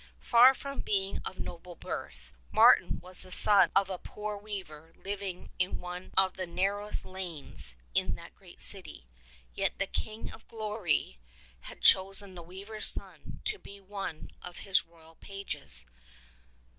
[0.19, 4.95] Far from being of noble birth, Mar tin was the son of a poor weaver
[4.95, 9.05] living in one of the nar rowest lanes in that great city;
[9.53, 11.19] yet the King of Glory
[11.59, 15.85] had chosen the weaver's son to be one of His royal pages.